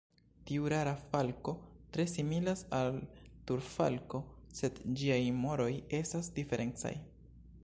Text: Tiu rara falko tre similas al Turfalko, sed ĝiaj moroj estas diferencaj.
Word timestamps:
Tiu 0.49 0.63
rara 0.73 0.93
falko 1.11 1.53
tre 1.97 2.05
similas 2.13 2.65
al 2.79 2.99
Turfalko, 3.51 4.25
sed 4.61 4.83
ĝiaj 5.03 5.23
moroj 5.45 5.73
estas 6.01 6.37
diferencaj. 6.41 6.97